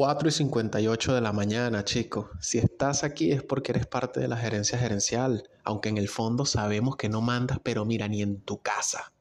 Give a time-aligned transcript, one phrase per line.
[0.00, 2.30] 4 y 58 de la mañana, chico.
[2.40, 6.46] Si estás aquí es porque eres parte de la gerencia gerencial, aunque en el fondo
[6.46, 9.12] sabemos que no mandas, pero mira, ni en tu casa.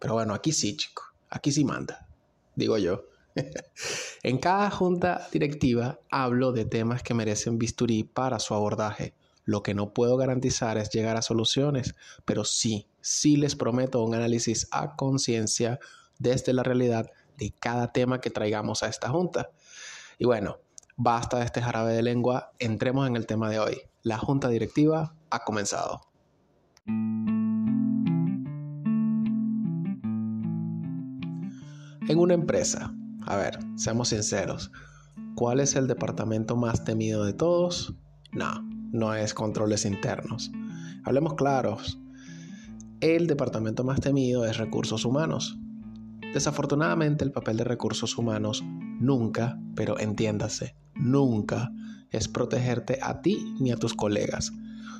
[0.00, 1.04] Pero bueno, aquí sí, chico.
[1.30, 2.08] Aquí sí manda,
[2.56, 3.04] digo yo.
[4.24, 9.14] en cada junta directiva hablo de temas que merecen bisturí para su abordaje.
[9.44, 11.94] Lo que no puedo garantizar es llegar a soluciones,
[12.24, 15.78] pero sí, sí les prometo un análisis a conciencia
[16.18, 17.06] desde la realidad
[17.38, 19.50] de cada tema que traigamos a esta junta.
[20.18, 20.58] Y bueno,
[20.96, 23.82] basta de este jarabe de lengua, entremos en el tema de hoy.
[24.02, 26.00] La junta directiva ha comenzado.
[32.08, 32.92] En una empresa,
[33.26, 34.72] a ver, seamos sinceros,
[35.34, 37.94] ¿cuál es el departamento más temido de todos?
[38.32, 40.50] No, no es controles internos.
[41.04, 42.00] Hablemos claros,
[43.00, 45.58] el departamento más temido es recursos humanos.
[46.32, 48.64] Desafortunadamente el papel de recursos humanos
[49.00, 51.70] nunca, pero entiéndase, nunca
[52.10, 54.52] es protegerte a ti ni a tus colegas.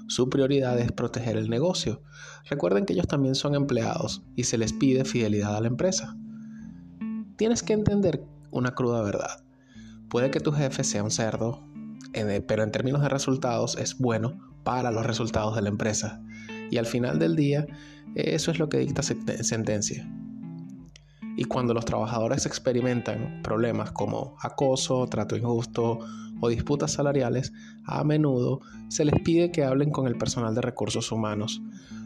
[0.08, 2.02] Su prioridad es proteger el negocio.
[2.50, 6.16] Recuerden que ellos también son empleados y se les pide fidelidad a la empresa.
[7.36, 9.42] Tienes que entender una cruda verdad.
[10.08, 11.66] Puede que tu jefe sea un cerdo,
[12.46, 16.22] pero en términos de resultados es bueno para los resultados de la empresa.
[16.70, 17.66] Y al final del día,
[18.14, 20.10] eso es lo que dicta sentencia.
[21.36, 25.98] Y cuando los trabajadores experimentan problemas como acoso, trato injusto
[26.40, 27.52] o disputas salariales,
[27.84, 31.62] a menudo se les pide que hablen con el personal de recursos humanos.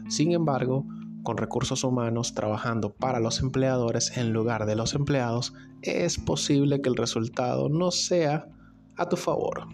[0.09, 0.85] Sin embargo,
[1.23, 6.89] con recursos humanos trabajando para los empleadores en lugar de los empleados, es posible que
[6.89, 8.47] el resultado no sea
[8.95, 9.67] a tu favor.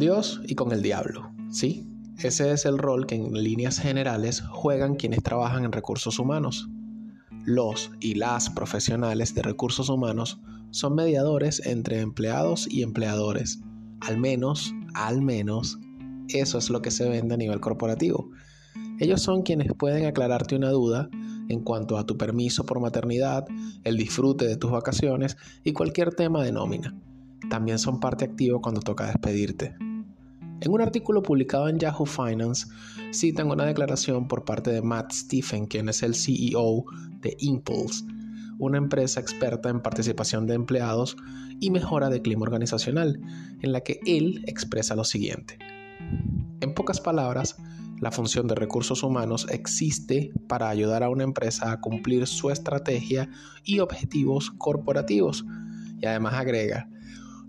[0.00, 1.86] Dios y con el diablo, ¿sí?
[2.18, 6.68] Ese es el rol que en líneas generales juegan quienes trabajan en recursos humanos.
[7.44, 10.40] Los y las profesionales de recursos humanos
[10.70, 13.60] son mediadores entre empleados y empleadores.
[14.00, 15.78] Al menos, al menos,
[16.28, 18.30] eso es lo que se vende a nivel corporativo.
[18.98, 21.08] Ellos son quienes pueden aclararte una duda
[21.48, 23.44] en cuanto a tu permiso por maternidad,
[23.84, 26.94] el disfrute de tus vacaciones y cualquier tema de nómina
[27.50, 29.74] también son parte activa cuando toca despedirte.
[30.62, 32.66] En un artículo publicado en Yahoo Finance,
[33.12, 36.84] citan una declaración por parte de Matt Stephen, quien es el CEO
[37.20, 38.04] de Impulse,
[38.58, 41.16] una empresa experta en participación de empleados
[41.60, 43.18] y mejora de clima organizacional,
[43.62, 45.58] en la que él expresa lo siguiente.
[46.60, 47.56] En pocas palabras,
[47.98, 53.30] la función de recursos humanos existe para ayudar a una empresa a cumplir su estrategia
[53.64, 55.44] y objetivos corporativos.
[56.00, 56.88] Y además agrega,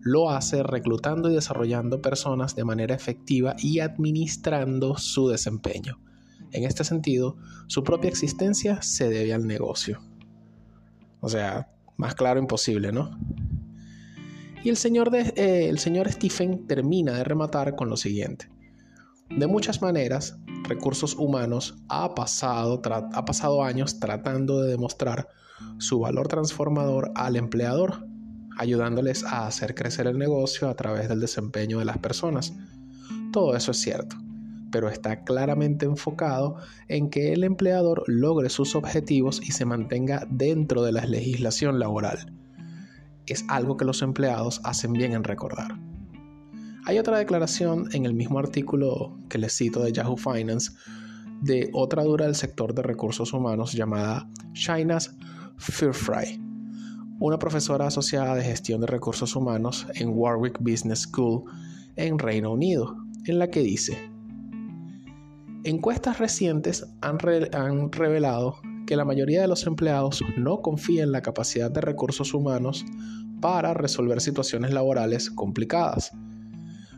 [0.03, 5.99] lo hace reclutando y desarrollando personas de manera efectiva y administrando su desempeño.
[6.51, 10.01] En este sentido, su propia existencia se debe al negocio.
[11.21, 13.17] O sea, más claro imposible, ¿no?
[14.63, 18.49] Y el señor, eh, el señor Stephen termina de rematar con lo siguiente.
[19.29, 25.29] De muchas maneras, recursos humanos ha pasado, ha pasado años tratando de demostrar
[25.77, 28.10] su valor transformador al empleador
[28.61, 32.53] ayudándoles a hacer crecer el negocio a través del desempeño de las personas.
[33.33, 34.15] Todo eso es cierto,
[34.71, 36.57] pero está claramente enfocado
[36.87, 42.33] en que el empleador logre sus objetivos y se mantenga dentro de la legislación laboral.
[43.25, 45.79] Es algo que los empleados hacen bien en recordar.
[46.85, 50.73] Hay otra declaración en el mismo artículo que les cito de Yahoo Finance
[51.41, 55.15] de otra dura del sector de recursos humanos llamada China's
[55.57, 56.50] Fry
[57.21, 61.43] una profesora asociada de gestión de recursos humanos en Warwick Business School
[61.95, 63.95] en Reino Unido, en la que dice,
[65.63, 71.69] encuestas recientes han, revelado que la mayoría de los empleados no confían en la capacidad
[71.69, 72.83] de recursos humanos
[73.39, 76.11] para resolver situaciones laborales complicadas.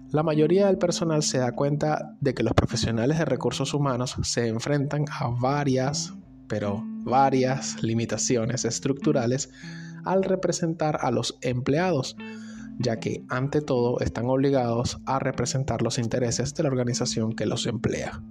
[0.09, 4.47] La mayoría del personal se da cuenta de que los profesionales de recursos humanos se
[4.47, 6.13] enfrentan a varias,
[6.47, 9.49] pero varias limitaciones estructurales
[10.05, 12.15] al representar a los empleados,
[12.79, 17.65] ya que ante todo están obligados a representar los intereses de la organización que los
[17.65, 18.21] emplea.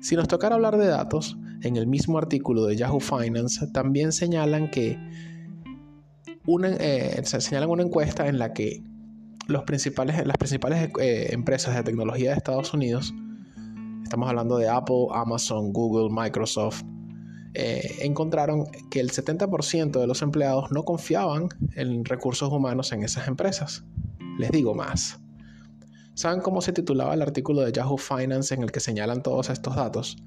[0.00, 4.70] Si nos tocara hablar de datos, en el mismo artículo de Yahoo Finance también señalan
[4.70, 4.96] que
[6.46, 8.82] una, eh, señalan una encuesta en la que
[9.48, 13.12] los principales, las principales eh, empresas de tecnología de Estados Unidos,
[14.02, 16.82] estamos hablando de Apple, Amazon, Google, Microsoft,
[17.60, 23.26] eh, encontraron que el 70% de los empleados no confiaban en recursos humanos en esas
[23.26, 23.84] empresas.
[24.38, 25.18] Les digo más.
[26.14, 29.74] ¿Saben cómo se titulaba el artículo de Yahoo Finance en el que señalan todos estos
[29.74, 30.18] datos?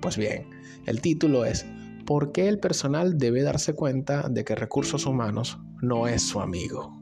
[0.00, 0.48] Pues bien,
[0.86, 1.66] el título es
[2.06, 6.99] ¿Por qué el personal debe darse cuenta de que recursos humanos no es su amigo?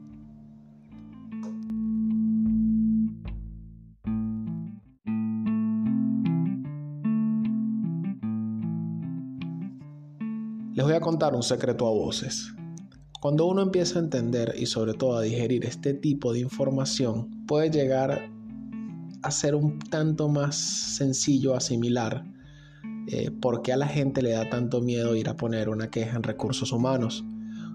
[10.79, 12.53] Les voy a contar un secreto a voces.
[13.19, 17.69] Cuando uno empieza a entender y sobre todo a digerir este tipo de información, puede
[17.69, 18.31] llegar
[19.21, 22.23] a ser un tanto más sencillo asimilar
[23.09, 26.15] eh, por qué a la gente le da tanto miedo ir a poner una queja
[26.15, 27.25] en recursos humanos,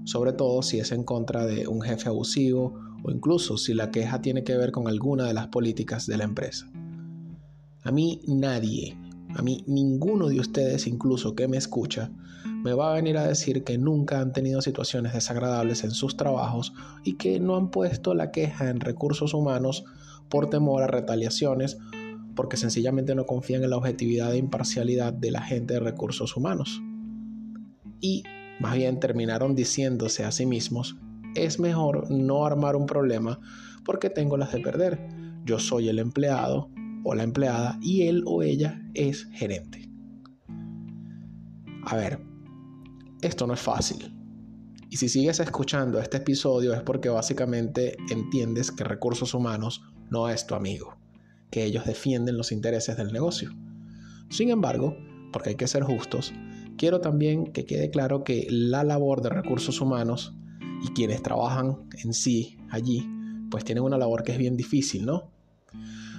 [0.04, 4.22] sobre todo si es en contra de un jefe abusivo o incluso si la queja
[4.22, 6.72] tiene que ver con alguna de las políticas de la empresa.
[7.82, 8.96] A mí nadie,
[9.36, 12.10] a mí ninguno de ustedes incluso que me escucha,
[12.62, 16.72] me va a venir a decir que nunca han tenido situaciones desagradables en sus trabajos
[17.04, 19.84] y que no han puesto la queja en recursos humanos
[20.28, 21.78] por temor a retaliaciones,
[22.34, 26.80] porque sencillamente no confían en la objetividad e imparcialidad de la gente de recursos humanos.
[28.00, 28.24] Y
[28.60, 30.96] más bien terminaron diciéndose a sí mismos,
[31.34, 33.40] es mejor no armar un problema
[33.84, 35.06] porque tengo las de perder.
[35.44, 36.70] Yo soy el empleado
[37.04, 39.88] o la empleada y él o ella es gerente.
[41.84, 42.18] A ver,
[43.20, 44.12] esto no es fácil.
[44.90, 50.46] Y si sigues escuchando este episodio es porque básicamente entiendes que recursos humanos no es
[50.46, 50.96] tu amigo,
[51.50, 53.50] que ellos defienden los intereses del negocio.
[54.30, 54.96] Sin embargo,
[55.32, 56.32] porque hay que ser justos,
[56.78, 60.34] quiero también que quede claro que la labor de recursos humanos
[60.82, 63.06] y quienes trabajan en sí allí,
[63.50, 65.30] pues tienen una labor que es bien difícil, ¿no?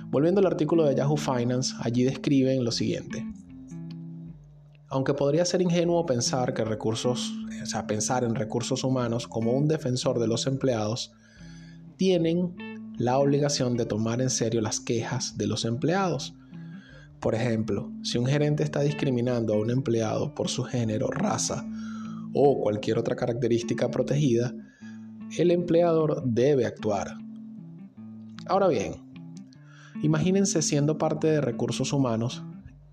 [0.09, 3.25] Volviendo al artículo de Yahoo Finance, allí describen lo siguiente.
[4.87, 9.67] Aunque podría ser ingenuo pensar que recursos, o sea, pensar en recursos humanos como un
[9.67, 11.11] defensor de los empleados,
[11.97, 12.55] tienen
[12.97, 16.35] la obligación de tomar en serio las quejas de los empleados.
[17.19, 21.65] Por ejemplo, si un gerente está discriminando a un empleado por su género, raza
[22.33, 24.53] o cualquier otra característica protegida,
[25.37, 27.17] el empleador debe actuar.
[28.47, 29.04] Ahora bien,
[30.01, 32.43] imagínense siendo parte de recursos humanos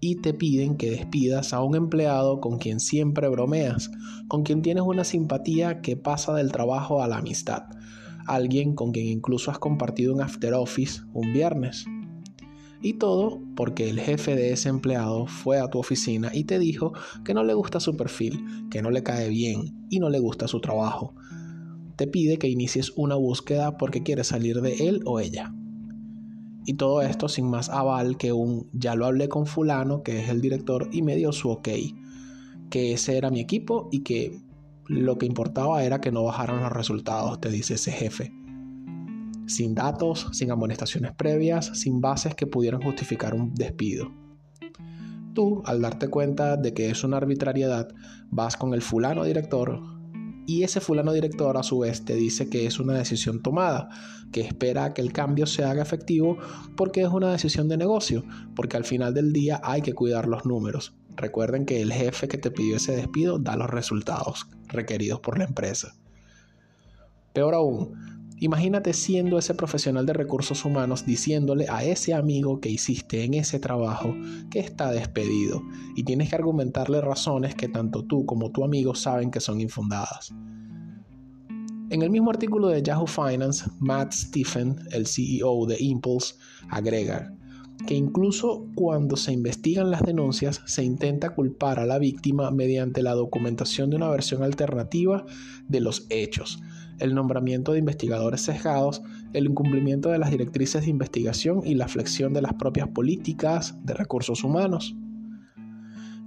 [0.05, 3.89] y te piden que despidas a un empleado con quien siempre bromeas,
[4.27, 7.63] con quien tienes una simpatía que pasa del trabajo a la amistad,
[8.27, 11.85] alguien con quien incluso has compartido un after office un viernes.
[12.83, 16.93] Y todo porque el jefe de ese empleado fue a tu oficina y te dijo
[17.25, 20.49] que no le gusta su perfil, que no le cae bien y no le gusta
[20.49, 21.15] su trabajo.
[21.95, 25.55] Te pide que inicies una búsqueda porque quiere salir de él o ella.
[26.65, 30.29] Y todo esto sin más aval que un ya lo hablé con fulano, que es
[30.29, 31.69] el director, y me dio su ok.
[32.71, 34.41] Que ese era mi equipo y que
[34.87, 38.33] lo que importaba era que no bajaran los resultados, te dice ese jefe.
[39.47, 44.13] Sin datos, sin amonestaciones previas, sin bases que pudieran justificar un despido.
[45.35, 47.89] Tú, al darte cuenta de que es una arbitrariedad,
[48.31, 49.81] vas con el fulano director,
[50.47, 53.89] y ese fulano director a su vez te dice que es una decisión tomada,
[54.33, 56.39] que espera que el cambio se haga efectivo
[56.77, 58.25] porque es una decisión de negocio,
[58.57, 60.95] porque al final del día hay que cuidar los números.
[61.17, 65.45] Recuerden que el jefe que te pidió ese despido da los resultados requeridos por la
[65.45, 65.95] empresa.
[67.33, 68.12] Peor aún,
[68.43, 73.61] Imagínate siendo ese profesional de recursos humanos diciéndole a ese amigo que hiciste en ese
[73.61, 74.17] trabajo
[74.51, 75.63] que está despedido
[75.95, 80.35] y tienes que argumentarle razones que tanto tú como tu amigo saben que son infundadas.
[81.91, 86.35] En el mismo artículo de Yahoo Finance, Matt Stephen, el CEO de Impulse,
[86.69, 87.33] agrega
[87.87, 93.15] que incluso cuando se investigan las denuncias se intenta culpar a la víctima mediante la
[93.15, 95.25] documentación de una versión alternativa
[95.69, 96.61] de los hechos,
[96.99, 99.03] el nombramiento de investigadores sesgados,
[99.33, 103.95] el incumplimiento de las directrices de investigación y la flexión de las propias políticas de
[103.95, 104.95] recursos humanos.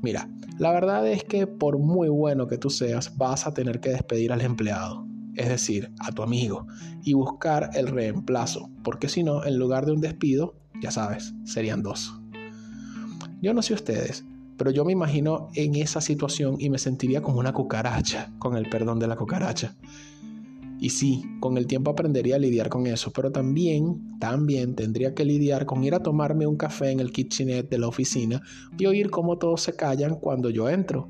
[0.02, 3.90] Mira, la verdad es que por muy bueno que tú seas, vas a tener que
[3.90, 6.68] despedir al empleado, es decir, a tu amigo,
[7.04, 11.84] y buscar el reemplazo, porque si no, en lugar de un despido, ya sabes, serían
[11.84, 12.20] dos.
[13.42, 14.26] Yo no sé ustedes,
[14.58, 18.70] pero yo me imagino en esa situación y me sentiría como una cucaracha, con el
[18.70, 19.76] perdón de la cucaracha.
[20.80, 25.26] Y sí, con el tiempo aprendería a lidiar con eso, pero también, también tendría que
[25.26, 28.42] lidiar con ir a tomarme un café en el kitchenette de la oficina
[28.78, 31.10] y oír cómo todos se callan cuando yo entro,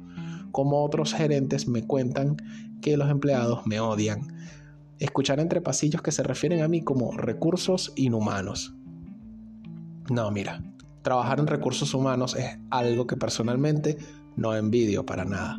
[0.52, 2.38] cómo otros gerentes me cuentan
[2.82, 4.28] que los empleados me odian,
[5.00, 8.76] escuchar entre pasillos que se refieren a mí como recursos inhumanos.
[10.10, 10.62] No, mira,
[11.02, 13.98] trabajar en recursos humanos es algo que personalmente
[14.36, 15.58] no envidio para nada.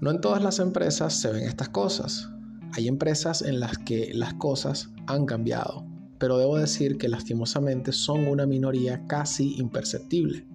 [0.00, 2.28] No en todas las empresas se ven estas cosas.
[2.72, 5.86] Hay empresas en las que las cosas han cambiado,
[6.18, 10.48] pero debo decir que lastimosamente son una minoría casi imperceptible.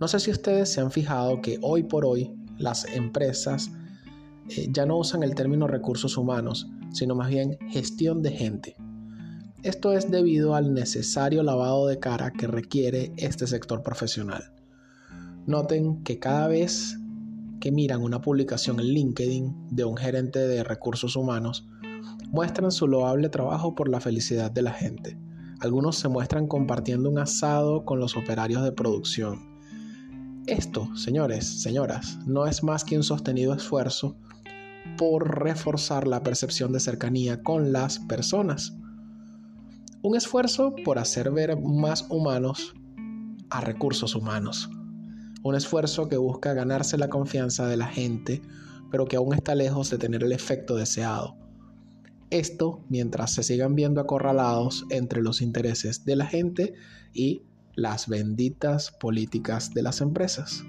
[0.00, 3.72] No sé si ustedes se han fijado que hoy por hoy las empresas
[4.48, 8.76] eh, ya no usan el término recursos humanos, sino más bien gestión de gente.
[9.62, 14.52] Esto es debido al necesario lavado de cara que requiere este sector profesional.
[15.46, 16.98] Noten que cada vez
[17.62, 21.68] que miran una publicación en LinkedIn de un gerente de recursos humanos,
[22.32, 25.16] muestran su loable trabajo por la felicidad de la gente.
[25.60, 29.51] Algunos se muestran compartiendo un asado con los operarios de producción.
[30.46, 34.16] Esto, señores, señoras, no es más que un sostenido esfuerzo
[34.98, 38.74] por reforzar la percepción de cercanía con las personas.
[40.02, 42.74] Un esfuerzo por hacer ver más humanos
[43.50, 44.68] a recursos humanos.
[45.44, 48.42] Un esfuerzo que busca ganarse la confianza de la gente,
[48.90, 51.36] pero que aún está lejos de tener el efecto deseado.
[52.30, 56.74] Esto mientras se sigan viendo acorralados entre los intereses de la gente
[57.12, 57.42] y
[57.74, 60.64] las benditas políticas de las empresas.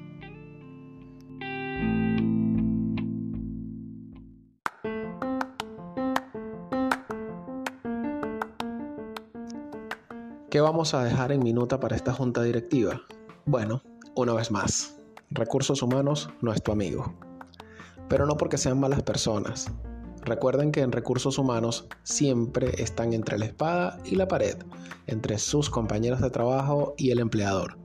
[10.50, 13.02] ¿Qué vamos a dejar en minuta para esta junta directiva?
[13.46, 13.82] Bueno,
[14.16, 14.98] una vez más,
[15.32, 17.16] recursos humanos no es tu amigo.
[18.08, 19.72] Pero no porque sean malas personas.
[20.26, 24.56] Recuerden que en recursos humanos siempre están entre la espada y la pared,
[25.06, 27.78] entre sus compañeros de trabajo y el empleador.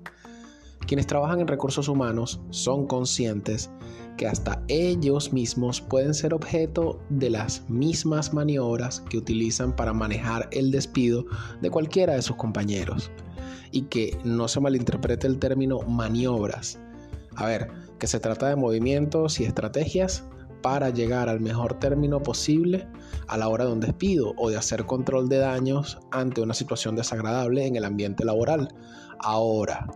[0.86, 3.70] Quienes trabajan en recursos humanos son conscientes
[4.16, 10.48] que hasta ellos mismos pueden ser objeto de las mismas maniobras que utilizan para manejar
[10.52, 11.24] el despido
[11.60, 13.10] de cualquiera de sus compañeros.
[13.72, 16.78] Y que no se malinterprete el término maniobras.
[17.36, 17.68] A ver,
[17.98, 20.24] que se trata de movimientos y estrategias
[20.62, 22.88] para llegar al mejor término posible
[23.26, 26.96] a la hora de un despido o de hacer control de daños ante una situación
[26.96, 28.68] desagradable en el ambiente laboral.
[29.20, 29.86] Ahora,